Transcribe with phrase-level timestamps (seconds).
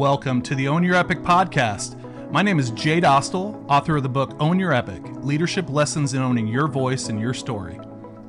[0.00, 1.94] welcome to the Own Your Epic podcast.
[2.30, 6.22] My name is Jay Dostal, author of the book Own Your Epic Leadership Lessons in
[6.22, 7.78] Owning Your Voice and Your Story.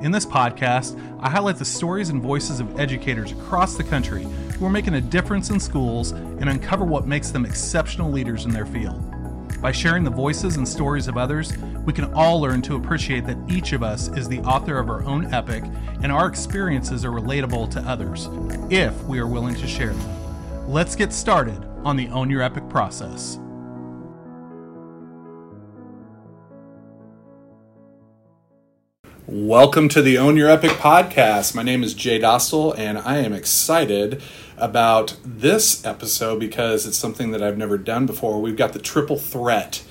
[0.02, 4.24] In this podcast, I highlight the stories and voices of educators across the country
[4.60, 8.51] who are making a difference in schools and uncover what makes them exceptional leaders in
[8.51, 9.01] their field.
[9.62, 13.38] By sharing the voices and stories of others, we can all learn to appreciate that
[13.49, 15.63] each of us is the author of our own epic
[16.04, 18.28] and our experiences are relatable to others,
[18.70, 20.21] if we are willing to share them.
[20.72, 23.38] Let's get started on the Own Your Epic process.
[29.28, 31.54] Welcome to the Own Your Epic podcast.
[31.54, 34.22] My name is Jay Dostal, and I am excited
[34.56, 38.42] about this episode because it's something that I've never done before.
[38.42, 39.84] We've got the triple threat.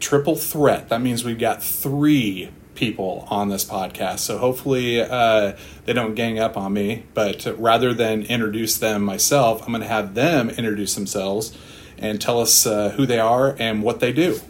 [0.00, 0.88] Triple threat.
[0.88, 4.20] That means we've got three people on this podcast.
[4.20, 7.04] So hopefully uh, they don't gang up on me.
[7.14, 11.56] But rather than introduce them myself, I'm going to have them introduce themselves
[11.98, 14.40] and tell us uh, who they are and what they do.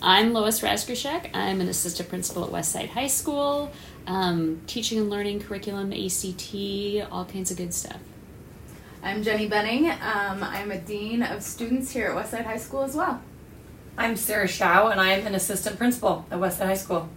[0.00, 1.30] I'm Lois Rasgorshek.
[1.34, 3.72] I'm an assistant principal at Westside High School,
[4.06, 6.54] um, teaching and learning curriculum, ACT,
[7.10, 7.98] all kinds of good stuff.
[9.02, 9.90] I'm Jennie Benning.
[9.90, 13.22] Um, I'm a dean of students here at Westside High School as well.
[13.98, 17.08] I'm Sarah Schau, and I'm an assistant principal at Westside High School.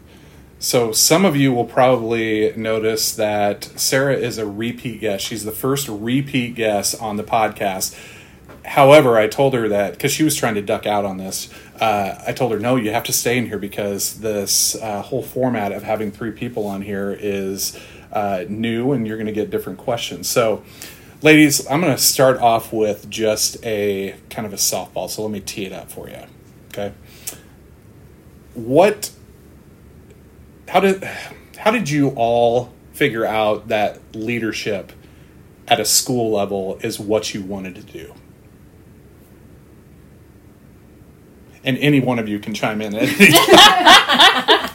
[0.61, 5.25] So, some of you will probably notice that Sarah is a repeat guest.
[5.25, 7.97] She's the first repeat guest on the podcast.
[8.65, 12.21] However, I told her that because she was trying to duck out on this, uh,
[12.27, 15.71] I told her, no, you have to stay in here because this uh, whole format
[15.71, 17.79] of having three people on here is
[18.11, 20.27] uh, new and you're going to get different questions.
[20.27, 20.61] So,
[21.21, 25.09] ladies, I'm going to start off with just a kind of a softball.
[25.09, 26.23] So, let me tee it up for you.
[26.67, 26.91] Okay.
[28.55, 29.11] What,
[30.69, 31.03] how did,
[31.57, 34.91] how did you all figure out that leadership
[35.67, 38.13] at a school level is what you wanted to do?
[41.61, 42.93] and any one of you can chime in.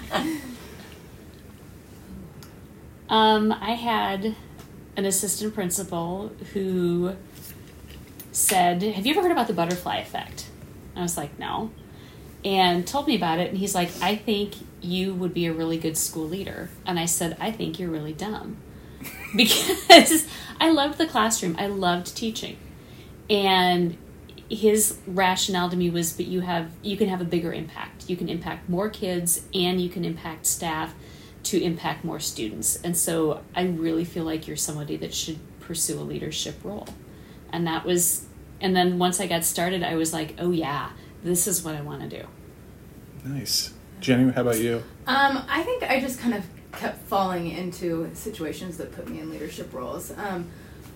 [3.15, 4.34] Um, I had
[4.97, 7.15] an assistant principal who
[8.33, 10.47] said, Have you ever heard about the butterfly effect?
[10.97, 11.71] I was like, No.
[12.44, 13.50] And told me about it.
[13.50, 14.54] And he's like, I think
[14.84, 16.71] you would be a really good school leader.
[16.87, 18.59] And I said, I think you're really dumb.
[19.37, 20.27] because
[20.61, 22.56] I loved the classroom, I loved teaching.
[23.28, 23.99] And
[24.50, 28.17] his rationale to me was but you have you can have a bigger impact you
[28.17, 30.95] can impact more kids and you can impact staff
[31.43, 35.99] to impact more students and so i really feel like you're somebody that should pursue
[35.99, 36.87] a leadership role
[37.53, 38.27] and that was
[38.61, 40.91] and then once i got started i was like oh yeah
[41.22, 42.27] this is what i want to do
[43.25, 43.72] nice
[44.04, 44.82] jennie how about you?
[45.06, 49.31] Um, i think i just kind of kept falling into situations that put me in
[49.31, 50.12] leadership roles.
[50.16, 50.48] Um,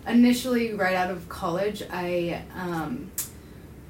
[0.06, 3.10] initially right out of college i um,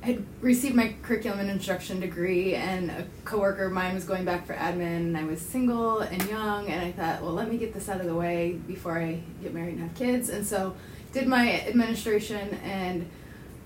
[0.00, 4.46] had received my curriculum and instruction degree, and a coworker of mine was going back
[4.46, 7.74] for admin, and I was single and young, and I thought, well, let me get
[7.74, 10.76] this out of the way before I get married and have kids, and so
[11.12, 13.08] did my administration, and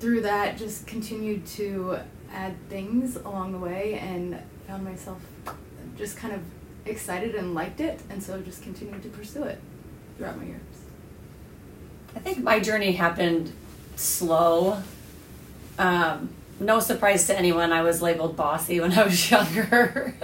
[0.01, 1.99] through that, just continued to
[2.33, 4.41] add things along the way, and
[4.73, 5.21] found myself
[5.99, 6.41] just kind of
[6.87, 9.61] excited and liked it, and so just continued to pursue it
[10.17, 10.61] throughout my years.
[12.17, 13.53] I think my journey happened
[13.97, 14.83] slow
[15.79, 20.15] um, no surprise to anyone, I was labeled bossy when I was younger.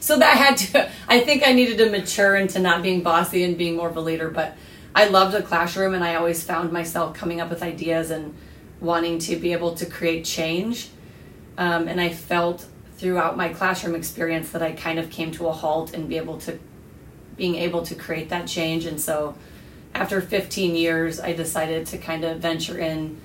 [0.00, 3.58] so that had to, I think I needed to mature into not being bossy and
[3.58, 4.30] being more of a leader.
[4.30, 4.56] But
[4.94, 8.34] I loved the classroom and I always found myself coming up with ideas and
[8.80, 10.88] wanting to be able to create change.
[11.58, 12.66] Um, and I felt
[12.98, 16.38] throughout my classroom experience that I kind of came to a halt and be able
[16.40, 16.58] to,
[17.36, 18.84] being able to create that change.
[18.84, 19.36] And so
[19.94, 23.20] after 15 years, I decided to kind of venture in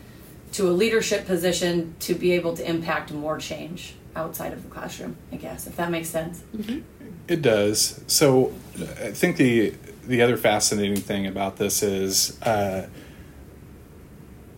[0.54, 5.16] to a leadership position to be able to impact more change outside of the classroom
[5.32, 6.80] i guess if that makes sense mm-hmm.
[7.28, 8.54] it does so
[9.02, 9.74] i think the
[10.06, 12.86] the other fascinating thing about this is uh,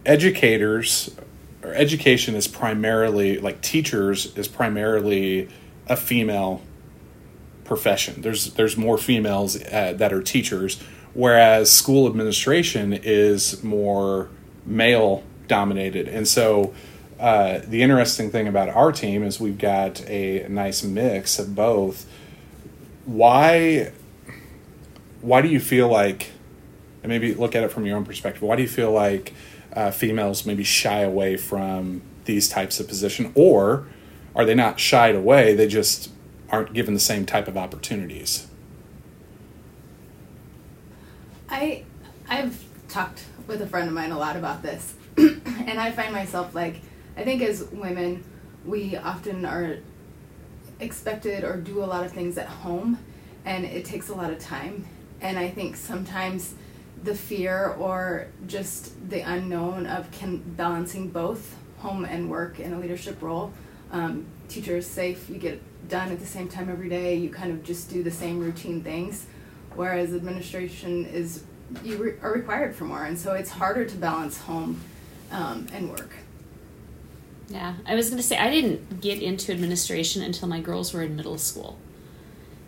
[0.06, 1.16] educators
[1.66, 5.50] or education is primarily like teachers is primarily
[5.88, 6.62] a female
[7.64, 10.82] profession there's there's more females uh, that are teachers
[11.16, 14.30] whereas school administration is more
[14.66, 16.08] male dominated.
[16.08, 16.74] And so
[17.20, 22.06] uh, the interesting thing about our team is we've got a nice mix of both.
[23.06, 23.92] Why
[25.22, 26.32] why do you feel like
[27.02, 29.34] and maybe look at it from your own perspective, why do you feel like
[29.76, 33.88] uh, females maybe shy away from these types of position or
[34.36, 36.10] are they not shied away, they just
[36.50, 38.48] aren't given the same type of opportunities?
[41.50, 41.84] I
[42.28, 46.54] I've talked with a friend of mine a lot about this and I find myself
[46.54, 46.82] like,
[47.18, 48.24] I think as women,
[48.66, 49.78] we often are
[50.80, 53.00] expected or do a lot of things at home,
[53.46, 54.86] and it takes a lot of time.
[55.22, 56.56] And I think sometimes
[57.06, 62.80] the fear or just the unknown of can balancing both home and work in a
[62.80, 63.54] leadership role.
[63.92, 67.52] Um, teacher is safe, you get done at the same time every day, you kind
[67.52, 69.28] of just do the same routine things,
[69.76, 71.44] whereas administration is
[71.84, 74.82] you re- are required for more, and so it's harder to balance home
[75.32, 76.12] um, and work.
[77.48, 81.04] Yeah, I was going to say I didn't get into administration until my girls were
[81.04, 81.78] in middle school.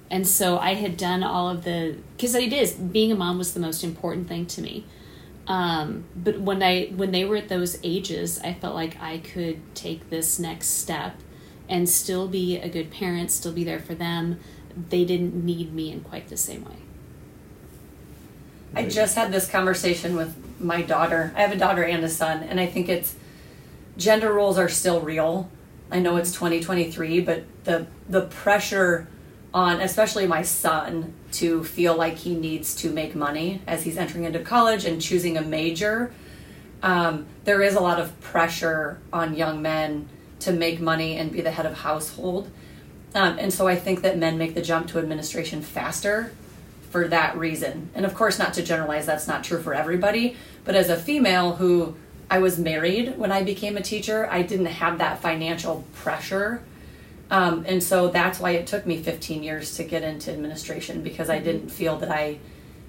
[0.09, 3.53] And so I had done all of the because it is being a mom was
[3.53, 4.85] the most important thing to me.
[5.47, 9.75] Um, but when I when they were at those ages, I felt like I could
[9.75, 11.15] take this next step
[11.69, 14.39] and still be a good parent, still be there for them.
[14.89, 16.77] They didn't need me in quite the same way.
[18.75, 21.33] I just had this conversation with my daughter.
[21.35, 23.15] I have a daughter and a son, and I think it's
[23.97, 25.49] gender roles are still real.
[25.89, 29.07] I know it's 2023, but the the pressure
[29.57, 34.23] on especially my son to feel like he needs to make money as he's entering
[34.23, 36.13] into college and choosing a major.
[36.83, 40.09] Um, there is a lot of pressure on young men
[40.41, 42.51] to make money and be the head of household.
[43.15, 46.31] Um, and so I think that men make the jump to administration faster
[46.91, 47.89] for that reason.
[47.95, 50.37] And of course, not to generalize, that's not true for everybody.
[50.65, 51.95] But as a female who
[52.29, 56.61] I was married when I became a teacher, I didn't have that financial pressure.
[57.29, 61.29] Um, and so that's why it took me 15 years to get into administration because
[61.29, 62.39] I didn't feel that I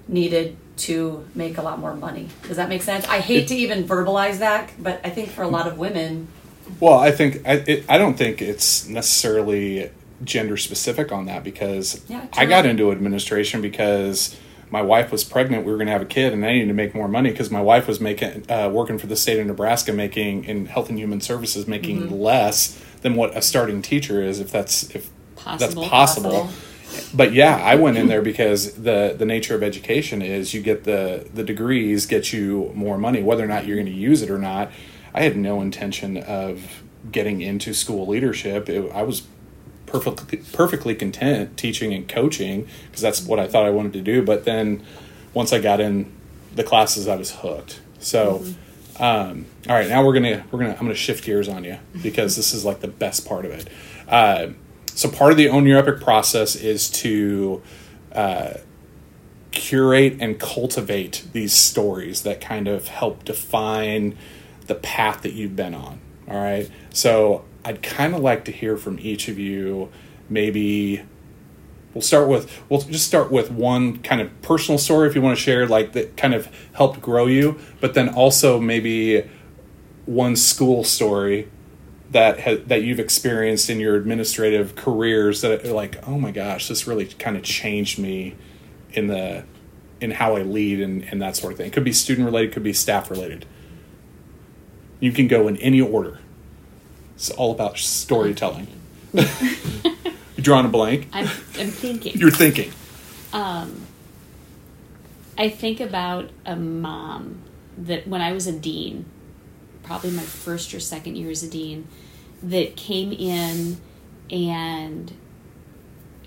[0.07, 2.29] needed to make a lot more money.
[2.47, 3.05] Does that make sense?
[3.07, 6.29] I hate to even verbalize that, but I think for a lot of women,
[6.79, 9.91] Well, I think I, it, I don't think it's necessarily
[10.23, 14.37] gender specific on that because Yeah, I got into administration because
[14.71, 15.65] my wife was pregnant.
[15.65, 17.49] We were going to have a kid, and I needed to make more money because
[17.49, 20.97] my wife was making uh, working for the state of Nebraska, making in Health and
[20.97, 22.13] Human Services, making Mm-hmm.
[22.13, 25.81] less than what a starting teacher is, if that's if Possible.
[25.81, 26.31] that's possible.
[26.31, 26.65] Possible.
[27.13, 30.83] But yeah, I went in there because the the nature of education is you get
[30.83, 34.29] the the degrees get you more money, whether or not you're going to use it
[34.29, 34.71] or not.
[35.13, 38.69] I had no intention of getting into school leadership.
[38.69, 39.23] It, I was
[39.85, 44.23] perfectly perfectly content teaching and coaching because that's what I thought I wanted to do.
[44.23, 44.83] But then
[45.33, 46.11] once I got in
[46.53, 47.81] the classes, I was hooked.
[47.99, 48.39] So.
[48.39, 48.61] Mm-hmm.
[48.99, 52.35] Um, all right, now we're gonna we're gonna I'm gonna shift gears on you because
[52.35, 53.67] this is like the best part of it.
[54.07, 54.49] Uh,
[54.93, 57.61] so part of the own your epic process is to
[58.11, 58.55] uh,
[59.51, 64.17] curate and cultivate these stories that kind of help define
[64.67, 65.99] the path that you've been on.
[66.27, 69.89] All right, so I'd kind of like to hear from each of you.
[70.29, 71.03] Maybe
[71.93, 75.37] we'll start with we'll just start with one kind of personal story if you want
[75.37, 79.27] to share like that kind of helped grow you but then also maybe
[80.05, 81.47] one school story
[82.11, 86.67] that ha- that you've experienced in your administrative careers that are like oh my gosh
[86.67, 88.35] this really kind of changed me
[88.91, 89.43] in the
[90.01, 91.67] in how I lead and, and that sort of thing.
[91.67, 93.45] It could be student related could be staff related.
[94.99, 96.19] You can go in any order.
[97.15, 98.67] It's all about storytelling
[100.39, 101.27] you drawing a blank I'm,
[101.59, 102.15] I'm thinking.
[102.15, 102.71] you're thinking
[103.31, 103.85] Um,
[105.37, 107.41] I think about a mom
[107.77, 109.05] that when I was a dean,
[109.83, 111.87] probably my first or second year as a dean,
[112.43, 113.77] that came in
[114.29, 115.13] and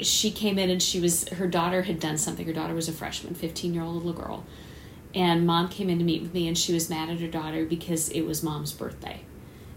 [0.01, 2.47] she came in and she was her daughter had done something.
[2.47, 4.47] Her daughter was a freshman, fifteen year old little girl,
[5.15, 7.65] and mom came in to meet with me and she was mad at her daughter
[7.67, 9.23] because it was mom's birthday,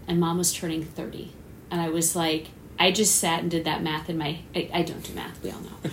[0.08, 1.32] and mom was turning thirty,
[1.70, 2.48] and I was like.
[2.78, 4.38] I just sat and did that math in my.
[4.54, 5.42] I, I don't do math.
[5.42, 5.90] We all know.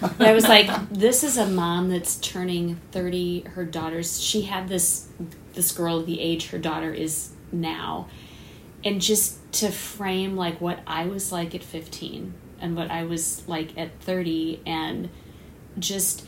[0.00, 3.40] But I was like, this is a mom that's turning 30.
[3.54, 5.08] Her daughter's, she had this,
[5.54, 8.08] this girl the age her daughter is now.
[8.84, 13.46] And just to frame like what I was like at 15 and what I was
[13.48, 15.08] like at 30 and
[15.78, 16.26] just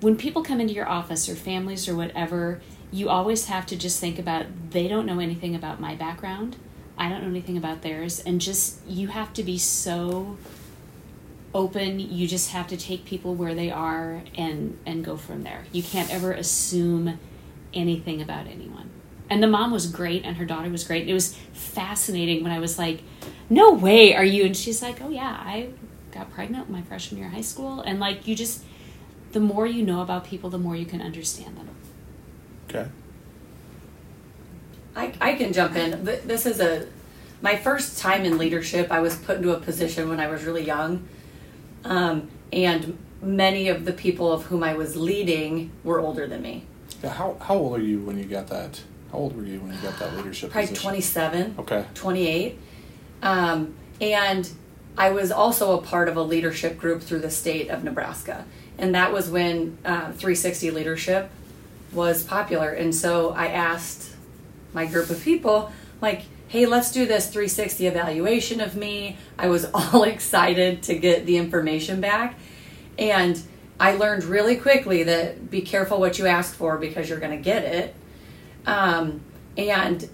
[0.00, 4.00] when people come into your office or families or whatever, you always have to just
[4.00, 6.56] think about they don't know anything about my background.
[6.98, 8.20] I don't know anything about theirs.
[8.20, 10.36] And just, you have to be so
[11.54, 15.64] open you just have to take people where they are and and go from there.
[15.72, 17.18] You can't ever assume
[17.74, 18.90] anything about anyone.
[19.28, 22.58] And the mom was great and her daughter was great it was fascinating when i
[22.58, 23.02] was like
[23.48, 24.44] no way are you?
[24.44, 25.70] And she's like oh yeah i
[26.10, 27.80] got pregnant my freshman year of high school.
[27.80, 28.64] And like you just
[29.32, 31.68] the more you know about people the more you can understand them.
[32.68, 32.88] Okay
[34.94, 36.04] I, I can jump in.
[36.04, 36.86] This is a
[37.40, 38.90] my first time in leadership.
[38.90, 41.08] I was put into a position when I was really young,
[41.84, 46.64] um, and many of the people of whom I was leading were older than me.
[47.02, 48.80] Yeah, how, how old are you when you got that
[49.10, 50.82] How old were you when you got that leadership probably position?
[50.82, 51.54] 27.
[51.58, 51.84] Okay.
[51.94, 52.58] 28.
[53.22, 54.50] Um, and
[54.96, 58.44] I was also a part of a leadership group through the state of Nebraska.
[58.78, 61.30] And that was when uh, 360 leadership
[61.92, 62.70] was popular.
[62.70, 64.11] And so I asked
[64.72, 69.16] my group of people, like, hey, let's do this 360 evaluation of me.
[69.38, 72.38] I was all excited to get the information back.
[72.98, 73.40] And
[73.80, 77.42] I learned really quickly that be careful what you ask for because you're going to
[77.42, 77.94] get it.
[78.66, 79.22] Um,
[79.56, 80.08] and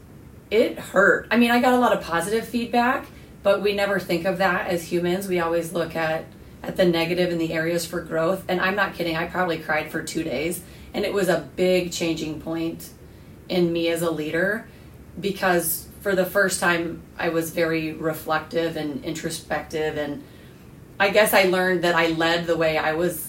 [0.51, 1.29] it hurt.
[1.31, 3.07] I mean, I got a lot of positive feedback,
[3.43, 5.29] but we never think of that as humans.
[5.29, 6.25] We always look at
[6.61, 8.45] at the negative and the areas for growth.
[8.49, 9.17] And I'm not kidding.
[9.17, 10.61] I probably cried for 2 days,
[10.93, 12.91] and it was a big changing point
[13.49, 14.67] in me as a leader
[15.21, 19.97] because for the first time I was very reflective and introspective.
[19.97, 20.23] And
[20.99, 23.27] I guess I learned that I led the way I was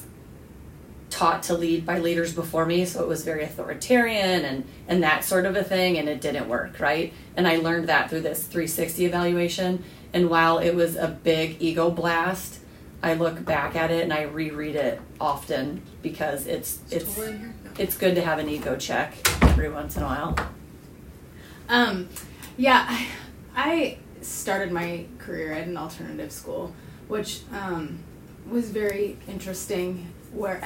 [1.09, 2.85] taught to lead by leaders before me.
[2.85, 6.47] So it was very authoritarian and and that sort of a thing and it didn't
[6.47, 7.13] work right?
[7.35, 9.83] And i learned that through this 360 evaluation.
[10.13, 12.59] And while it was a big ego blast
[13.01, 17.19] i look back at it and i reread it often because it's it's it's
[17.95, 20.35] good to have an ego check every once in a while
[21.69, 22.09] Um,
[22.57, 23.07] yeah, I,
[23.55, 26.73] I started my career at an alternative school,
[27.07, 27.99] which um,
[28.49, 30.11] was very interesting.
[30.33, 30.61] Where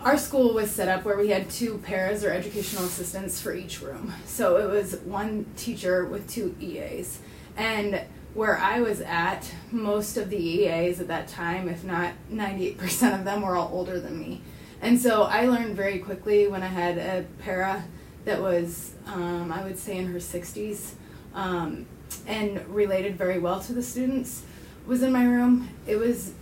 [0.00, 3.80] our school was set up where we had two paras or educational assistants for each
[3.80, 4.14] room.
[4.24, 7.20] So it was one teacher with two EAs.
[7.56, 8.02] And
[8.34, 13.24] where I was at, most of the EAs at that time, if not 98% of
[13.24, 14.40] them, were all older than me.
[14.80, 17.84] And so I learned very quickly when I had a para
[18.24, 20.92] that was, um, I would say, in her 60s
[21.34, 21.86] um,
[22.26, 24.44] and related very well to the students,
[24.86, 25.68] was in my room.
[25.86, 26.32] It was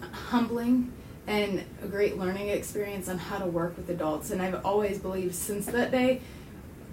[0.00, 0.92] humbling
[1.26, 4.30] and a great learning experience on how to work with adults.
[4.30, 6.20] And I've always believed since that day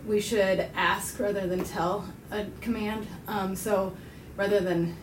[0.05, 3.07] we should ask rather than tell a command.
[3.27, 3.95] Um, so
[4.35, 4.95] rather than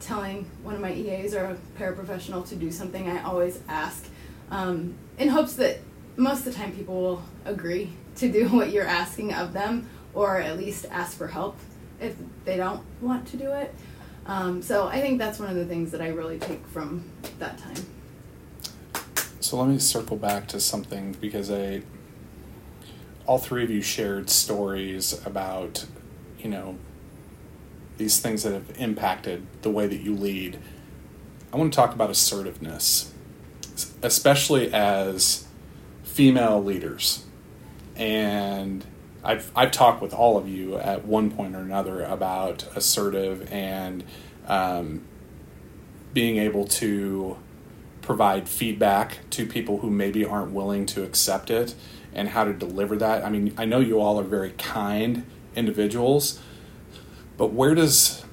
[0.00, 4.08] telling one of my EAs or a paraprofessional to do something, I always ask
[4.50, 5.78] um, in hopes that
[6.16, 10.38] most of the time people will agree to do what you're asking of them or
[10.40, 11.58] at least ask for help
[12.00, 13.74] if they don't want to do it.
[14.26, 17.04] Um, so I think that's one of the things that I really take from
[17.38, 17.76] that time.
[19.40, 21.82] So let me circle back to something because I,
[23.26, 25.84] all three of you shared stories about,
[26.38, 26.78] you know,
[27.98, 30.58] these things that have impacted the way that you lead.
[31.52, 33.12] I want to talk about assertiveness,
[34.04, 35.46] especially as
[36.04, 37.24] female leaders.
[37.96, 38.84] And
[39.24, 44.04] I've, I've talked with all of you at one point or another about assertive and
[44.46, 45.02] um,
[46.12, 47.36] being able to
[48.02, 51.74] provide feedback to people who maybe aren't willing to accept it
[52.12, 53.24] and how to deliver that.
[53.24, 55.24] I mean, I know you all are very kind
[55.56, 56.38] individuals,
[57.38, 58.23] but where does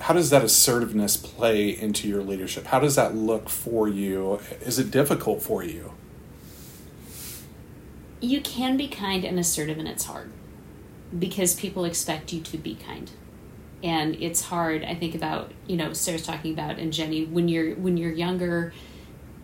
[0.00, 2.66] how does that assertiveness play into your leadership?
[2.66, 4.40] How does that look for you?
[4.60, 5.92] Is it difficult for you?
[8.20, 10.30] You can be kind and assertive, and it's hard
[11.16, 13.10] because people expect you to be kind.
[13.82, 14.84] And it's hard.
[14.84, 18.72] I think about you know Sarah's talking about and Jennie when you're when you're younger,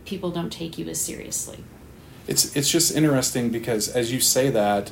[0.04, 1.62] people don't take you as seriously.
[2.26, 4.90] It's it's just interesting because as you say that,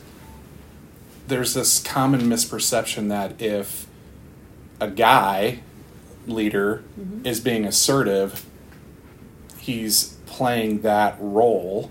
[1.27, 3.87] there's this common misperception that if
[4.83, 5.61] a guy
[6.27, 7.27] leader Mhm.
[7.27, 8.45] is being assertive,
[9.59, 11.91] he's playing that role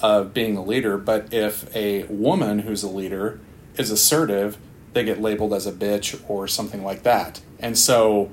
[0.00, 0.96] of being a leader.
[0.98, 3.40] But if a woman who's a leader
[3.76, 4.56] is assertive,
[4.92, 7.40] they get labeled as a bitch or something like that.
[7.58, 8.30] And so,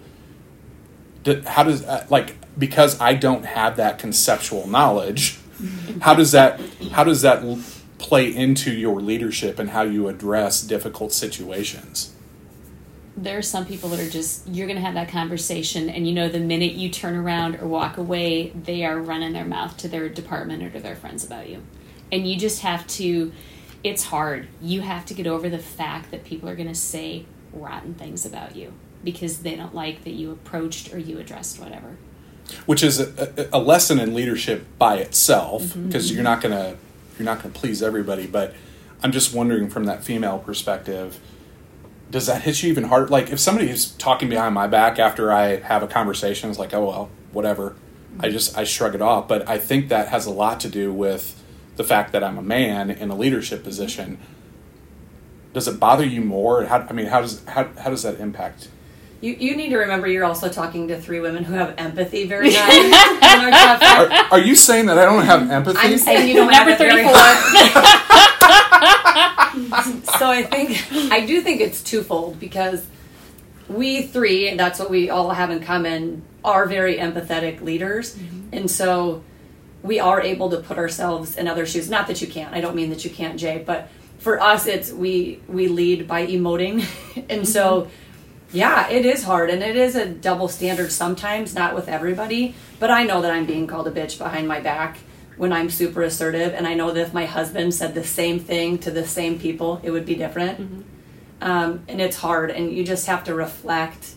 [1.46, 5.38] how does uh, like because I don't have that conceptual knowledge,
[6.02, 6.60] how does that
[6.92, 7.44] how does that
[7.98, 12.12] play into your leadership and how you address difficult situations?
[13.24, 16.14] There are some people that are just you're going to have that conversation and you
[16.14, 19.88] know the minute you turn around or walk away they are running their mouth to
[19.88, 21.62] their department or to their friends about you.
[22.12, 23.32] And you just have to
[23.84, 24.48] it's hard.
[24.62, 28.26] You have to get over the fact that people are going to say rotten things
[28.26, 28.74] about you
[29.06, 31.96] because they don't like that you approached or you addressed whatever.
[32.66, 35.88] Which is a, a a lesson in leadership by itself mm-hmm.
[35.88, 36.78] because you're not gonna
[37.18, 38.56] you're not gonna please everybody but
[39.04, 41.20] i'm just wondering from that female perspective
[42.10, 43.08] does that hit you even harder?
[43.08, 46.74] Like if somebody is talking behind my back after i have a conversation it's like
[46.74, 47.76] oh well whatever.
[48.20, 48.32] I mm-hmm.
[48.32, 49.28] just i shrug it off.
[49.28, 51.42] But i think that has a lot to do with
[51.76, 53.68] the fact that i'm a man in a leadership mm-hmm.
[53.68, 54.18] position.
[55.54, 56.66] Does it bother you more?
[56.66, 58.70] How, i mean how does how, how does that impact?
[59.22, 62.54] You, you need to remember you're also talking to three women who have empathy very
[62.54, 62.72] high.
[63.44, 65.78] and are are, are you saying that i don't have empathy?
[65.80, 67.14] I'm saying you don't Number have it very 34.
[67.14, 68.06] high.
[70.18, 72.86] so I think I do think it's twofold because
[73.68, 78.50] we three, that's what we all have in common, are very empathetic leaders, mm-hmm.
[78.52, 79.24] and so
[79.84, 81.90] we are able to put ourselves in other shoes.
[81.90, 82.54] Not that you can't.
[82.54, 86.26] I don't mean that you can't, Jay, but for us, it's we we lead by
[86.26, 86.84] emoting,
[87.30, 88.58] and so mm-hmm.
[88.58, 91.54] yeah, it is hard, and it is a double standard sometimes.
[91.54, 94.98] Not with everybody, but I know that I'm being called a bitch behind my back
[95.40, 98.78] when I'm super assertive, and I know that if my husband said the same thing
[98.80, 100.86] to the same people, it would be different.
[101.40, 104.16] Um, and it's hard, and you just have to reflect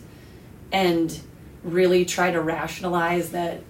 [0.73, 1.17] and
[1.63, 3.61] really try to rationalize that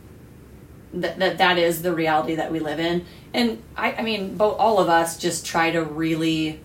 [0.95, 3.05] that that, that is the reality that we live in.
[3.35, 6.59] And I, I mean, both all of us just try to really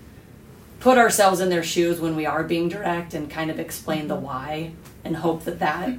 [0.81, 4.17] put ourselves in their shoes when we are being direct and kind of explain the
[4.17, 4.73] why
[5.05, 5.99] and hope that that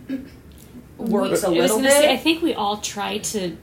[0.98, 1.92] works a little bit.
[1.92, 3.56] say, I think we all try to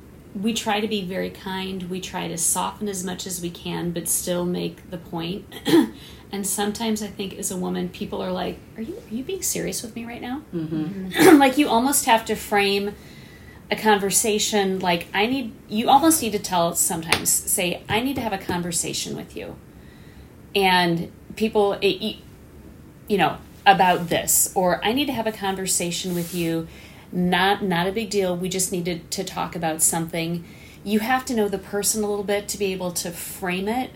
[0.42, 1.84] we try to be very kind.
[1.84, 5.46] We try to soften as much as we can, but still make the point.
[6.32, 9.42] and sometimes I think as a woman, people are like, "Are you are you being
[9.42, 11.36] serious with me right now?" Mm-hmm.
[11.38, 12.94] like you almost have to frame
[13.70, 15.52] a conversation like I need.
[15.68, 19.56] You almost need to tell sometimes say, "I need to have a conversation with you,"
[20.54, 22.22] and people, it, you-
[23.08, 26.66] you know, about this, or I need to have a conversation with you
[27.16, 28.37] not not a big deal.
[28.37, 30.44] We just needed to talk about something.
[30.85, 33.90] You have to know the person a little bit to be able to frame it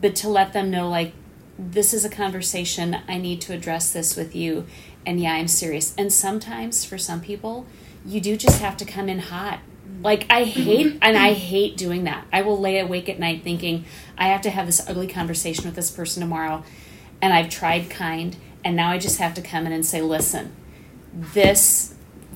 [0.00, 1.12] but to let them know like
[1.58, 2.96] this is a conversation.
[3.06, 4.66] I need to address this with you.
[5.04, 5.94] And yeah i'm serious.
[5.98, 7.66] And sometimes for some people
[8.06, 9.60] you do just have to come in hot.
[10.00, 12.24] Like i hate and i hate doing that.
[12.32, 13.84] I will lay awake at night thinking
[14.16, 16.62] i have to have this ugly conversation with this person tomorrow.
[17.20, 20.54] And i've tried kind and now i just have to come in and say listen
[21.12, 21.94] this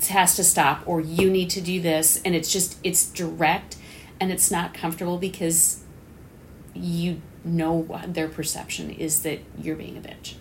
[0.08, 3.76] has to stop or you need to do this and it's just it's direct
[4.20, 5.82] and it's not comfortable because
[6.74, 10.34] you know what their perception is that you're being a bitch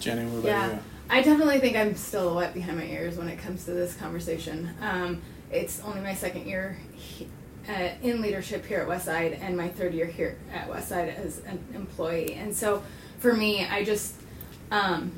[0.00, 0.78] Jennie, what about Yeah, you?
[1.10, 4.70] I definitely think I'm still wet behind my ears when it comes to this conversation.
[4.80, 7.28] Um, it's only my second year he-
[7.68, 11.58] uh, in leadership here at Westside and my third year here at Westside as an
[11.74, 12.34] employee.
[12.34, 12.82] And so
[13.18, 14.14] for me, I just,
[14.70, 15.12] um,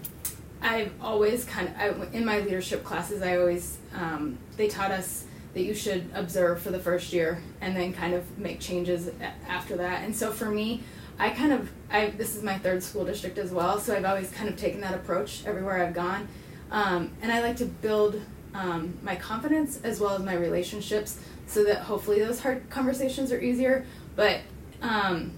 [0.61, 5.25] I've always kind of, I, in my leadership classes, I always, um, they taught us
[5.55, 9.11] that you should observe for the first year and then kind of make changes
[9.49, 10.05] after that.
[10.05, 10.83] And so for me,
[11.18, 14.31] I kind of, I this is my third school district as well, so I've always
[14.31, 16.29] kind of taken that approach everywhere I've gone,
[16.71, 18.21] um, and I like to build
[18.55, 23.40] um, my confidence as well as my relationships, so that hopefully those hard conversations are
[23.40, 23.85] easier.
[24.14, 24.40] But
[24.81, 25.33] um,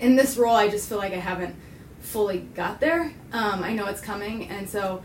[0.00, 1.54] in this role, I just feel like I haven't
[2.00, 3.12] fully got there.
[3.32, 5.02] Um, I know it's coming, and so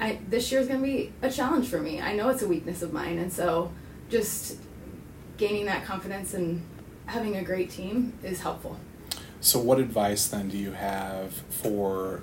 [0.00, 2.00] I this year is going to be a challenge for me.
[2.00, 3.72] I know it's a weakness of mine, and so
[4.08, 4.58] just
[5.36, 6.62] gaining that confidence and
[7.06, 8.78] having a great team is helpful.
[9.40, 12.22] So, what advice then do you have for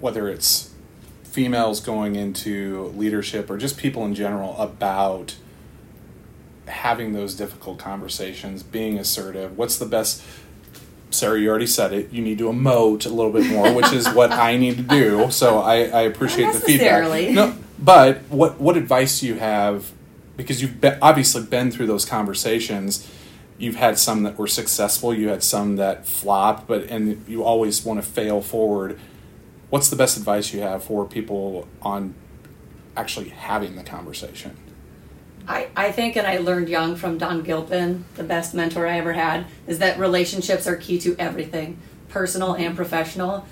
[0.00, 0.70] whether it's
[1.22, 5.36] females going into leadership or just people in general about
[6.66, 9.56] having those difficult conversations, being assertive?
[9.58, 10.22] What's the best?
[11.14, 12.10] Sarah, you already said it.
[12.12, 15.28] You need to emote a little bit more, which is what I need to do.
[15.42, 16.88] So I, I appreciate the feedback.
[17.34, 19.92] No, but what what advice do you have?
[20.36, 23.10] Because you've be, obviously been through those conversations.
[23.58, 25.14] You've had some that were successful.
[25.14, 28.98] You had some that flopped, but and you always want to fail forward.
[29.70, 32.14] What's the best advice you have for people on
[32.96, 34.56] actually having the conversation?
[35.48, 39.12] I, I think, and I learned young from Don Gilpin, the best mentor I ever
[39.12, 41.78] had, is that relationships are key to everything,
[42.08, 43.46] personal and professional.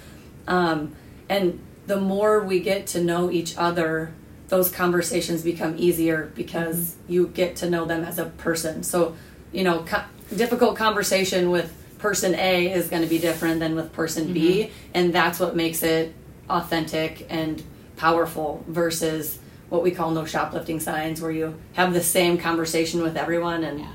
[0.46, 0.94] Um,
[1.28, 4.12] and the more we get to know each other,
[4.48, 8.82] those conversations become easier because you get to know them as a person.
[8.82, 9.16] So,
[9.52, 10.04] you know, co-
[10.36, 15.12] difficult conversation with person A is going to be different than with person B, and
[15.12, 16.14] that's what makes it
[16.48, 17.62] authentic and
[17.96, 19.38] powerful versus
[19.70, 23.80] what we call no shoplifting signs where you have the same conversation with everyone and
[23.80, 23.92] Yeah.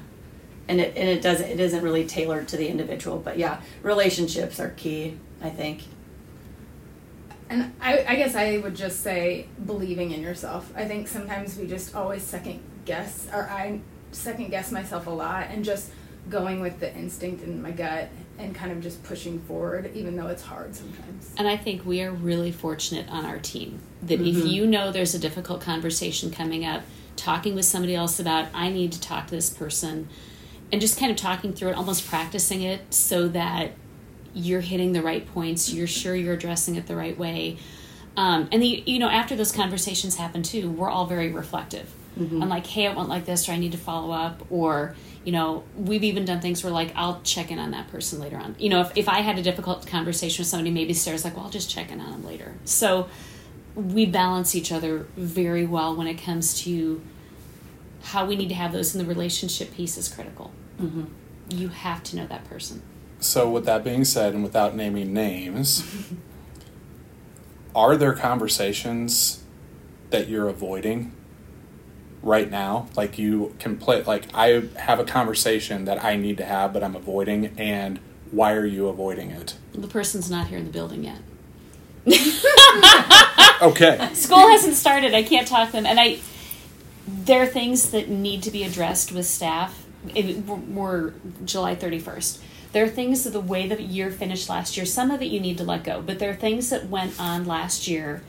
[0.68, 4.60] and it and it does it isn't really tailored to the individual but yeah relationships
[4.60, 5.84] are key i think
[7.50, 10.72] And I, I guess I would just say believing in yourself.
[10.76, 15.48] I think sometimes we just always second guess, or I second guess myself a lot,
[15.52, 15.92] and just
[16.28, 20.28] going with the instinct in my gut and kind of just pushing forward, even though
[20.28, 21.34] it's hard sometimes.
[21.38, 24.48] And I think we are really fortunate on our team that if Mm-hmm.
[24.48, 26.84] you know there's a difficult conversation coming up,
[27.16, 30.10] talking with somebody else about, I need to talk to this person,
[30.72, 33.72] and just kind of talking through it, almost practicing it so that
[34.34, 37.58] you're hitting the right points, you're sure you're addressing it the right way.
[38.18, 41.90] Um, and the, you know, after those conversations happen too, we're all very reflective.
[42.18, 45.32] I'm like, hey, it went like this, or I need to follow up, or you
[45.32, 48.56] know, we've even done things where like I'll check in on that person later on.
[48.60, 51.46] You know, if if I had a difficult conversation with somebody, maybe Sarah's like, well,
[51.46, 52.54] I'll just check in on them later.
[52.64, 53.10] So
[53.74, 57.02] we balance each other very well when it comes to
[58.04, 60.52] how we need to have those in the relationship piece is critical.
[60.80, 61.06] Mm-hmm.
[61.50, 62.84] You have to know that person.
[63.20, 65.84] So, with that being said, and without naming names,
[67.76, 69.44] are there conversations
[70.12, 71.14] that you're avoiding
[72.26, 72.88] right now?
[72.98, 76.84] Like you can play, like I have a conversation that I need to have, but
[76.84, 78.00] I'm avoiding, and
[78.32, 79.56] why are you avoiding it?
[79.74, 81.20] The person's not here in the building yet.
[83.62, 84.10] Okay.
[84.14, 85.14] School hasn't started.
[85.14, 86.20] I can't talk to them, and I.
[87.08, 89.86] There are things that need to be addressed with staff.
[90.14, 91.14] It, we're, we're
[91.46, 92.42] July thirty first.
[92.74, 94.86] There are things that the way the year finished last year.
[94.86, 97.46] Some of it you need to let go, but there are things that went on
[97.46, 98.24] last year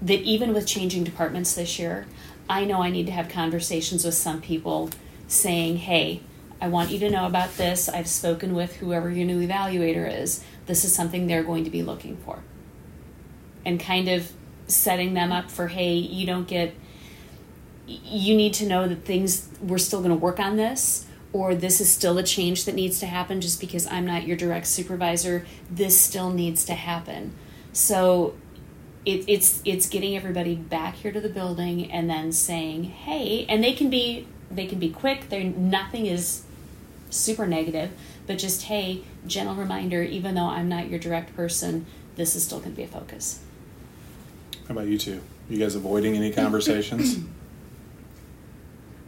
[0.00, 2.06] that even with changing departments this year,
[2.48, 4.90] I know I need to have conversations with some people
[5.26, 6.20] saying, hey,
[6.60, 7.88] I want you to know about this.
[7.88, 10.42] I've spoken with whoever your new evaluator is.
[10.66, 12.38] This is something they're going to be looking for.
[13.64, 14.32] And kind of
[14.66, 16.74] setting them up for, hey, you don't get,
[17.86, 21.80] you need to know that things, we're still going to work on this, or this
[21.80, 25.44] is still a change that needs to happen just because I'm not your direct supervisor.
[25.70, 27.34] This still needs to happen.
[27.72, 28.34] So
[29.06, 33.64] it, it's it's getting everybody back here to the building and then saying hey and
[33.64, 36.42] they can be they can be quick they nothing is
[37.08, 37.92] super negative
[38.26, 42.58] but just hey gentle reminder even though i'm not your direct person this is still
[42.58, 43.40] going to be a focus
[44.66, 45.20] How about you two?
[45.48, 47.18] You guys avoiding any conversations?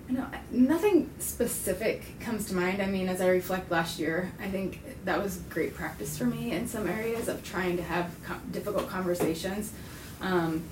[0.09, 2.81] No, nothing specific comes to mind.
[2.81, 6.53] I mean, as I reflect last year, I think that was great practice for me
[6.53, 9.73] in some areas of trying to have co- difficult conversations.
[10.23, 10.63] Um,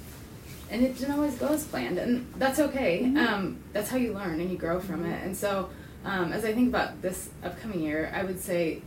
[0.71, 3.05] and it didn't always go as planned, and that's okay.
[3.05, 5.23] Um, that's how you learn and you grow from it.
[5.23, 5.69] And so,
[6.05, 8.81] um, as I think about this upcoming year, I would say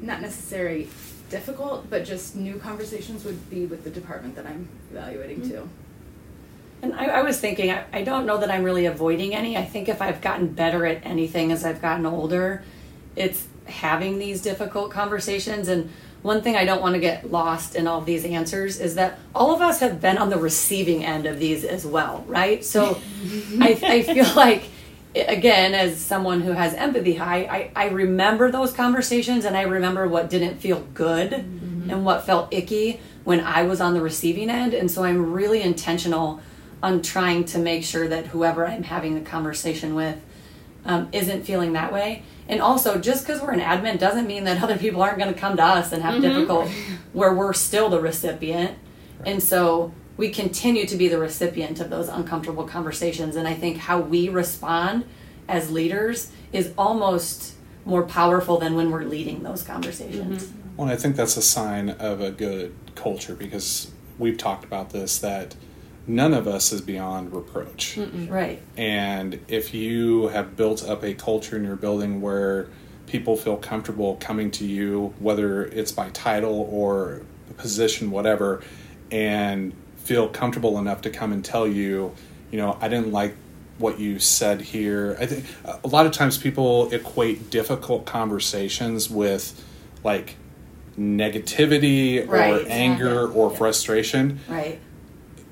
[0.00, 0.88] not necessarily
[1.30, 5.68] difficult, but just new conversations would be with the department that I'm evaluating too.
[6.86, 9.56] And I, I was thinking, I, I don't know that I'm really avoiding any.
[9.56, 12.62] I think if I've gotten better at anything as I've gotten older,
[13.16, 15.66] it's having these difficult conversations.
[15.68, 15.90] And
[16.22, 19.18] one thing I don't want to get lost in all of these answers is that
[19.34, 22.64] all of us have been on the receiving end of these as well, right?
[22.64, 23.00] So
[23.60, 24.64] I, I feel like,
[25.16, 30.06] again, as someone who has empathy high, I, I remember those conversations and I remember
[30.06, 31.90] what didn't feel good mm-hmm.
[31.90, 34.72] and what felt icky when I was on the receiving end.
[34.72, 36.40] And so I'm really intentional
[36.82, 40.20] on trying to make sure that whoever I'm having the conversation with
[40.84, 42.22] um, isn't feeling that way.
[42.48, 45.38] And also, just because we're an admin doesn't mean that other people aren't going to
[45.38, 46.68] come to us and have difficult,
[47.12, 48.78] where we're still the recipient.
[49.24, 53.36] And so we continue to be the recipient of those uncomfortable conversations.
[53.36, 55.04] And I think how we respond
[55.48, 60.52] as leaders is almost more powerful than when we're leading those conversations.
[60.76, 65.18] Well, I think that's a sign of a good culture because we've talked about this
[65.18, 65.54] that
[66.06, 67.98] none of us is beyond reproach.
[68.28, 68.60] Right.
[68.76, 72.68] And if you have built up a culture in your building where
[73.06, 77.22] people feel comfortable coming to you, whether it's by title or
[77.56, 78.62] position, whatever,
[79.10, 82.12] and feel comfortable enough to come and tell you,
[82.50, 83.34] you know, I didn't like
[83.78, 85.16] what you said here.
[85.20, 85.44] I think
[85.84, 89.62] a lot of times people equate difficult conversations with
[90.02, 90.36] like
[90.98, 92.62] negativity Right.
[92.64, 93.56] or anger or Yeah.
[93.58, 94.78] frustration Right.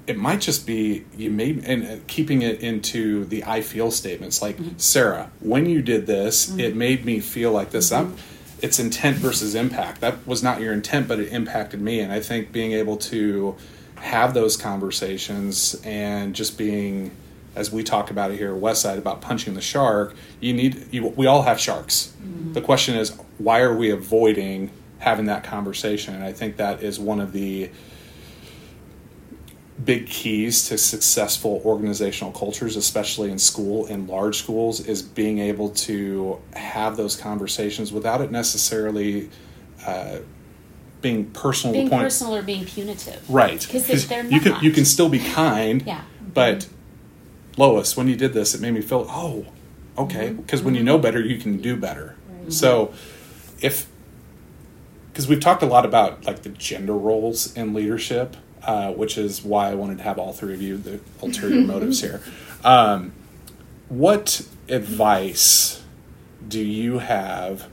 [0.07, 4.43] It might just be you may and uh, keeping it into the I feel statements
[4.43, 4.77] like mm-hmm.
[4.77, 6.61] Sarah, when you did this, mm-hmm.
[6.61, 7.91] it made me feel like this.
[7.93, 8.59] I'm, mm-hmm.
[8.63, 10.01] it's intent versus impact.
[10.01, 12.01] That was not your intent, but it impacted me.
[12.01, 13.57] And I think being able to
[13.97, 17.11] have those conversations and just being,
[17.55, 21.07] as we talk about it here at Westside about punching the shark, you need you,
[21.07, 22.13] we all have sharks.
[22.53, 26.15] The question is, why are we avoiding having that conversation?
[26.15, 27.71] And I think that is one of the
[29.83, 35.71] big keys to successful organizational cultures, especially in school, in large schools, is being able
[35.71, 39.31] to have those conversations without it necessarily
[39.87, 40.19] uh,
[41.01, 41.75] being personal.
[41.75, 43.61] being point, personal or being punitive right?
[43.61, 46.03] because they, they're you can you can still be kind, yeah
[46.35, 46.69] but
[47.57, 49.47] Lois, when you did this, it made me feel oh,
[49.97, 52.17] okay, because when you know better, you can do better.
[52.49, 52.93] So
[53.61, 53.89] if
[55.13, 59.43] because we've talked a lot about like the gender roles in leadership, uh, which is
[59.43, 62.21] why I wanted to have all three of you, the ulterior motives here.
[62.63, 63.13] Um,
[63.89, 65.83] what advice
[66.47, 67.69] do you have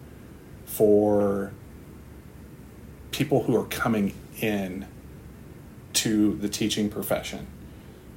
[0.66, 1.52] for
[3.12, 4.88] people who are coming in
[5.94, 7.48] to the teaching profession?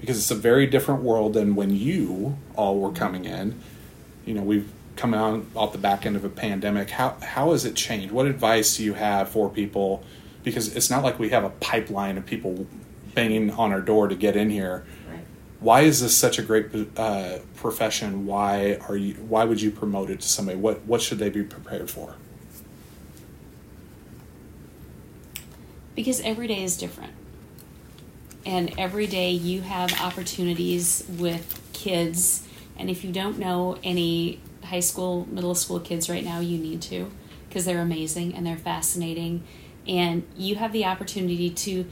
[0.04, 3.58] because it's a very different world than when you all were coming in.
[4.26, 6.90] You know, we've come out off the back end of a pandemic.
[6.90, 8.12] How how has it changed?
[8.12, 10.04] What advice do you have for people?
[10.44, 12.66] Because it's not like we have a pipeline of people
[13.14, 14.84] banging on our door to get in here.
[15.10, 15.24] Right.
[15.58, 18.26] Why is this such a great uh, profession?
[18.26, 19.14] Why are you?
[19.14, 20.58] Why would you promote it to somebody?
[20.58, 22.14] What what should they be prepared for?
[25.94, 27.12] Because every day is different.
[28.46, 32.46] And every day you have opportunities with kids.
[32.76, 36.82] And if you don't know any high school, middle school kids right now, you need
[36.82, 37.10] to
[37.48, 39.44] because they're amazing and they're fascinating.
[39.86, 41.86] And you have the opportunity to.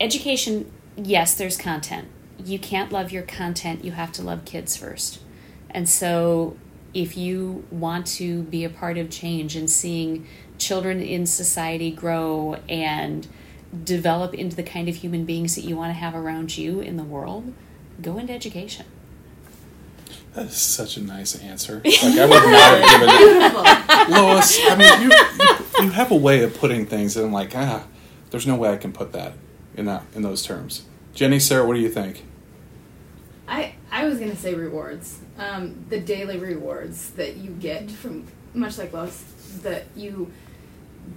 [0.00, 2.08] Education, yes, there's content.
[2.44, 5.20] You can't love your content, you have to love kids first.
[5.70, 6.56] And so
[6.92, 10.26] if you want to be a part of change and seeing
[10.58, 13.26] children in society grow and
[13.82, 16.96] develop into the kind of human beings that you want to have around you in
[16.96, 17.52] the world,
[18.00, 18.86] go into education.
[20.34, 21.80] That is such a nice answer.
[21.84, 23.18] Like I would not have given it.
[23.18, 23.62] Beautiful.
[24.14, 27.54] Lois, I mean, you, you you have a way of putting things, and I'm like,
[27.56, 27.86] ah,
[28.30, 29.34] there's no way I can put that
[29.76, 30.82] in that in those terms.
[31.14, 32.24] Jennie, Sarah, what do you think?
[33.46, 35.20] I I was gonna say rewards.
[35.38, 39.22] Um, the daily rewards that you get from much like Lois,
[39.62, 40.32] that you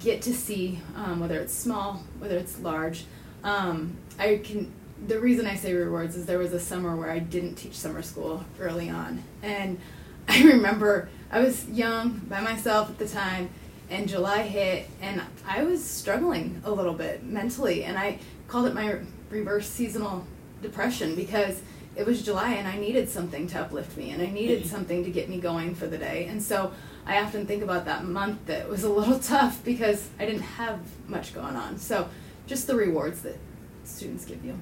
[0.00, 3.04] get to see um, whether it's small, whether it's large.
[3.42, 4.72] Um, I can.
[5.06, 8.02] The reason I say rewards is there was a summer where I didn't teach summer
[8.02, 9.78] school early on, and
[10.28, 13.50] I remember I was young by myself at the time,
[13.90, 18.74] and July hit, and I was struggling a little bit mentally, and I called it
[18.74, 18.98] my
[19.30, 20.26] reverse seasonal
[20.62, 21.62] depression because
[21.98, 24.68] it was July and I needed something to uplift me and I needed mm-hmm.
[24.68, 26.26] something to get me going for the day.
[26.26, 26.72] And so
[27.04, 30.80] I often think about that month that was a little tough because I didn't have
[31.08, 31.78] much going on.
[31.78, 32.08] So
[32.46, 33.36] just the rewards that
[33.84, 34.58] students give you.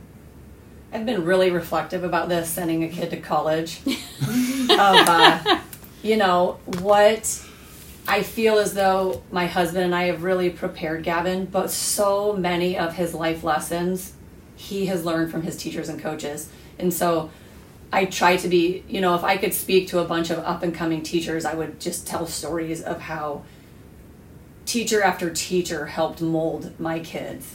[0.92, 3.80] I've been really reflective about this sending a kid to college.
[3.86, 5.60] of, uh,
[6.02, 7.44] you know, what
[8.08, 12.78] I feel as though my husband and I have really prepared Gavin, but so many
[12.78, 14.12] of his life lessons
[14.54, 16.50] he has learned from his teachers and coaches.
[16.78, 17.30] And so
[17.92, 20.62] I try to be, you know, if I could speak to a bunch of up
[20.62, 23.44] and coming teachers, I would just tell stories of how
[24.64, 27.54] teacher after teacher helped mold my kids.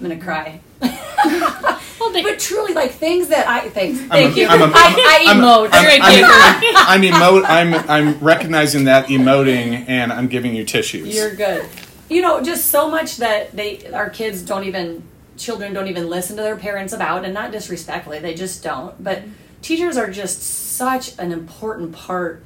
[0.00, 0.60] I'm gonna cry.
[2.12, 4.46] Well, they, But truly, like things that I thanks, I'm thank a- you.
[4.46, 5.68] I'm a- I, I I'm- emote.
[5.72, 7.12] I'm, You're a I'm, giver.
[7.14, 11.14] I'm, emote, I'm, I'm recognizing that emoting, and I'm giving you tissues.
[11.14, 11.66] You're good.
[12.08, 15.02] You know, just so much that they our kids don't even
[15.38, 19.02] children don't even listen to their parents about, and not disrespectfully, they just don't.
[19.02, 19.22] But
[19.62, 22.42] teachers are just such an important part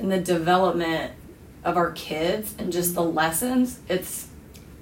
[0.00, 1.12] in the development
[1.64, 3.78] of our kids and just the lessons.
[3.88, 4.26] It's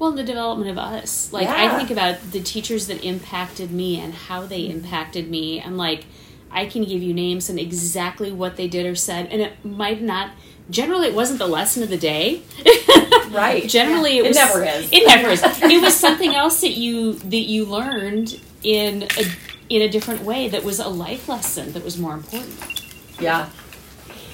[0.03, 1.33] well, the development of us.
[1.33, 1.73] Like Yeah.
[1.73, 4.79] I think about the teachers that impacted me and how they mm-hmm.
[4.79, 5.63] impacted me.
[5.63, 6.07] I'm like,
[6.51, 10.03] I can give you names and exactly what they did or said, and it might
[10.03, 10.33] not.
[10.71, 12.43] Generally, it wasn't the lesson of the day.
[13.31, 13.69] right.
[13.69, 14.89] Generally, it, It was, never is.
[14.93, 15.41] It never is.
[15.45, 19.25] It was something else that you that you learned in a
[19.69, 22.83] in a different way that was a life lesson that was more important.
[23.21, 23.51] Yeah.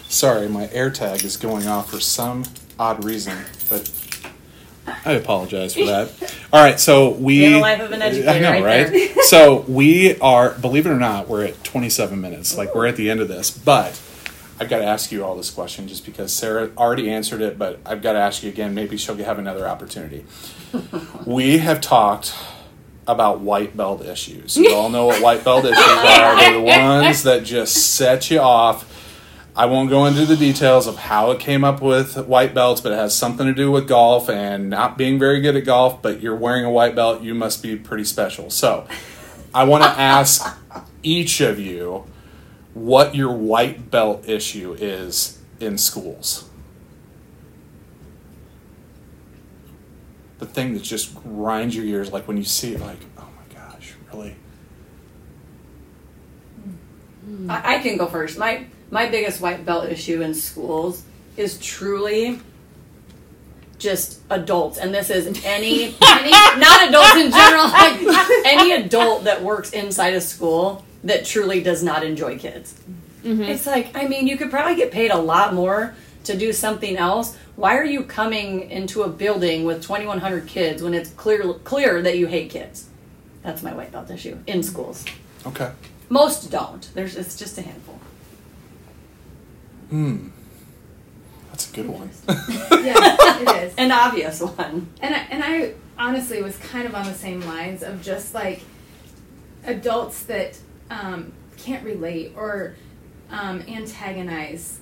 [0.09, 2.45] Sorry, my AirTag is going off for some
[2.79, 3.37] odd reason,
[3.69, 4.08] but
[5.05, 6.37] I apologize for that.
[6.53, 7.45] All right, so we.
[7.45, 9.11] In the life of an educator, I know, right right?
[9.23, 12.57] so we are, believe it or not, we're at 27 minutes.
[12.57, 14.01] Like we're at the end of this, but
[14.61, 17.79] I've got to ask you all this question just because Sarah already answered it, but
[17.87, 18.75] I've got to ask you again.
[18.75, 20.25] Maybe she'll have another opportunity.
[21.27, 22.35] we have talked
[23.07, 24.57] about white belt issues.
[24.57, 26.37] You all know what white belt issues are.
[26.37, 28.85] They're the ones that just set you off.
[29.59, 32.93] I won't go into the details of how it came up with white belts, but
[32.93, 36.01] it has something to do with golf and not being very good at golf.
[36.01, 38.51] But you're wearing a white belt, you must be pretty special.
[38.51, 38.87] So,
[39.53, 40.57] I want to ask
[41.03, 42.07] each of you
[42.73, 46.49] what your white belt issue is in schools.
[50.39, 53.55] The thing that just grinds your ears, like when you see it, like, oh my
[53.57, 54.37] gosh, really?
[57.49, 58.39] I, I can go first.
[58.39, 61.03] My my biggest white belt issue in schools
[61.37, 62.41] is truly
[63.79, 69.43] just adults, and this is any any not adults in general, like any adult that
[69.43, 72.75] works inside a school that truly does not enjoy kids.
[73.23, 73.43] Mm-hmm.
[73.43, 76.97] It's like I mean, you could probably get paid a lot more to do something
[76.97, 77.37] else.
[77.57, 82.19] Why are you coming into a building with 2,100 kids when it's clear clear that
[82.19, 82.89] you hate kids?
[83.43, 85.05] That's my white belt issue in schools.
[85.47, 85.71] Okay.
[86.09, 86.89] Most don't.
[86.95, 88.01] There's it's just a handful.
[89.91, 90.29] Hmm.
[91.51, 92.11] That's a good one.
[92.89, 93.75] Yeah, it is.
[93.77, 94.89] An obvious one.
[95.03, 98.63] And I, and I honestly was kind of on the same lines of just like
[99.65, 100.59] adults that
[100.91, 102.77] um, can't relate or
[103.31, 104.79] um, antagonize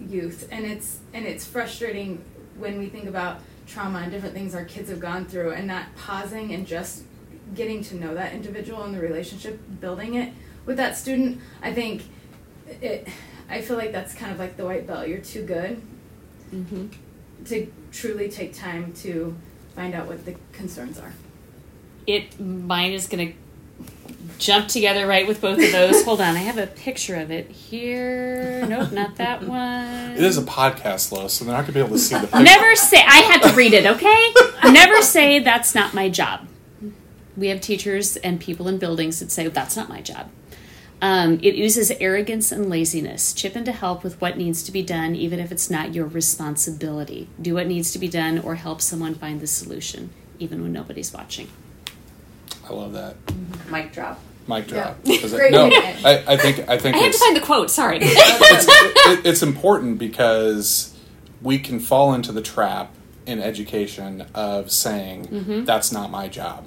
[0.00, 2.24] youth, and it's and it's frustrating
[2.56, 5.94] when we think about trauma and different things our kids have gone through, and not
[5.96, 7.02] pausing and just
[7.54, 10.32] getting to know that individual and the relationship, building it
[10.64, 11.40] with that student.
[11.60, 12.04] I think
[12.68, 13.08] it.
[13.48, 15.08] I feel like that's kind of like the white belt.
[15.08, 15.80] You're too good
[16.52, 16.86] Mm-hmm.
[17.46, 19.34] to truly take time to
[19.74, 21.12] find out what the concerns are.
[22.06, 23.32] It mine is gonna
[24.38, 26.04] jump together right with both of those.
[26.04, 28.64] Hold on, I have a picture of it here.
[28.68, 30.12] Nope, not that one.
[30.12, 32.20] It is a podcast, though, so they're not going to be able to see the
[32.26, 32.42] picture.
[32.42, 34.34] Never say I had to read it, okay?
[34.70, 36.46] Never say that's not my job.
[37.36, 40.30] We have teachers and people in buildings that say that's not my job.
[41.04, 43.34] Um, it uses arrogance and laziness.
[43.34, 46.06] Chip in to help with what needs to be done, even if it's not your
[46.06, 47.28] responsibility.
[47.42, 51.12] Do what needs to be done or help someone find the solution, even when nobody's
[51.12, 51.48] watching.
[52.66, 53.16] I love that.
[53.70, 54.18] Mic drop.
[54.48, 54.96] Mic drop.
[55.04, 55.20] Yeah.
[55.20, 56.06] 'Cause I- Great no, way to end.
[56.06, 57.98] I, I think I think I had to it's, find the quote, sorry.
[58.00, 58.66] it's,
[59.06, 60.96] it, it's important because
[61.42, 62.94] we can fall into the trap
[63.26, 65.64] in education of saying Mm-hmm.
[65.66, 66.64] that's not my job.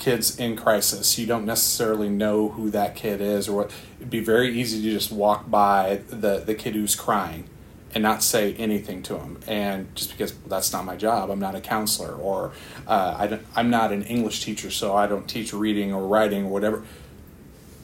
[0.00, 3.70] Kids in crisis, you don't necessarily know who that kid is or what.
[3.98, 7.48] It'd be very easy to just walk by the the kid who's crying
[7.94, 11.54] and not say anything to him, and just because that's not my job, I'm not
[11.54, 12.52] a counselor or
[12.86, 16.46] uh, I don't, I'm not an English teacher, so I don't teach reading or writing
[16.46, 16.82] or whatever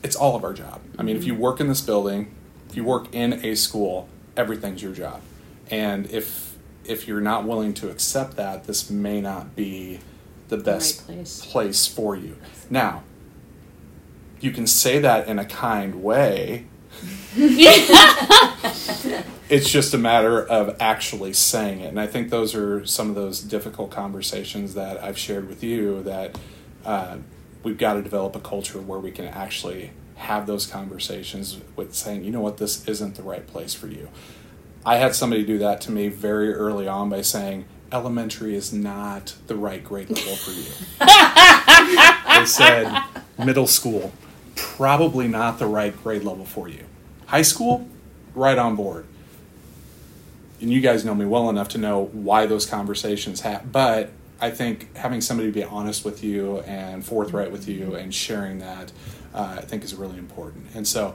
[0.07, 0.81] it's all of our job.
[0.99, 2.33] I mean, if you work in this building,
[2.71, 5.21] if you work in a school, everything's your job.
[5.71, 9.99] And if if you're not willing to accept that, this may not be
[10.49, 11.45] the best place.
[11.45, 12.37] place for you.
[12.71, 13.03] Now,
[14.41, 16.67] you can say that in a kind way.
[19.49, 21.89] it's just a matter of actually saying it.
[21.89, 26.03] And I think those are some of those difficult conversations that I've shared with you
[26.05, 26.39] that
[26.85, 27.19] uh,
[27.63, 32.25] we've got to develop a culture where we can actually have those conversations with saying,
[32.25, 34.09] you know what, this isn't the right place for you.
[34.85, 39.35] I had somebody do that to me very early on by saying, elementary is not
[39.47, 40.65] the right grade level for you.
[42.41, 43.05] they said,
[43.39, 44.13] middle school,
[44.55, 46.85] probably not the right grade level for you.
[47.27, 47.89] High school,
[48.35, 49.07] right on board.
[50.61, 53.71] And you guys know me well enough to know why those conversations happen.
[53.71, 58.59] But I think having somebody be honest with you and forthright with you and sharing
[58.59, 58.93] that,
[59.35, 60.69] uh, I think is really important.
[60.75, 61.15] And so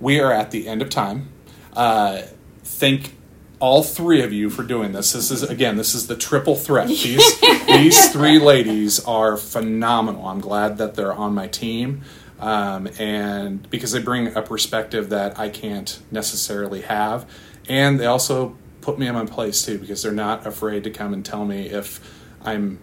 [0.00, 1.28] we are at the end of time.
[1.72, 2.22] Uh,
[2.62, 3.15] thank
[3.58, 5.12] all three of you for doing this.
[5.12, 6.88] This is again, this is the triple threat.
[6.88, 10.26] These these three ladies are phenomenal.
[10.26, 12.02] I'm glad that they're on my team,
[12.38, 17.28] um, and because they bring a perspective that I can't necessarily have,
[17.68, 21.12] and they also put me in my place too because they're not afraid to come
[21.12, 22.00] and tell me if
[22.44, 22.78] I'm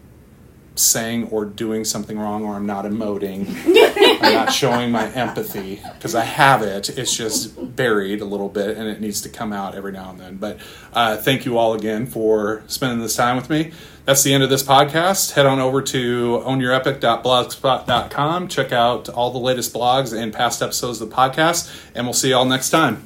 [0.75, 3.47] saying or doing something wrong or I'm not emoting.
[4.23, 6.89] I'm not showing my empathy because I have it.
[6.97, 10.19] It's just buried a little bit and it needs to come out every now and
[10.19, 10.37] then.
[10.37, 10.57] But
[10.93, 13.71] uh, thank you all again for spending this time with me.
[14.05, 15.33] That's the end of this podcast.
[15.33, 18.47] Head on over to ownyourepic.blogspot.com.
[18.49, 22.29] Check out all the latest blogs and past episodes of the podcast, and we'll see
[22.29, 23.03] you all next time.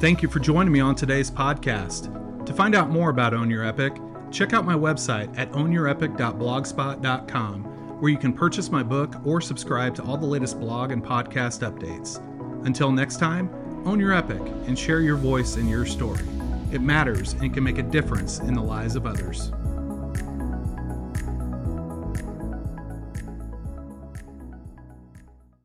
[0.00, 2.23] Thank you for joining me on today's podcast.
[2.46, 3.96] To find out more about Own Your Epic,
[4.30, 7.64] check out my website at ownyourepic.blogspot.com,
[8.00, 11.60] where you can purchase my book or subscribe to all the latest blog and podcast
[11.60, 12.20] updates.
[12.66, 13.48] Until next time,
[13.86, 16.24] own your epic and share your voice and your story.
[16.72, 19.52] It matters and can make a difference in the lives of others.